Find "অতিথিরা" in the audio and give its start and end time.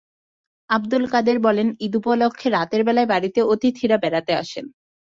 3.43-3.97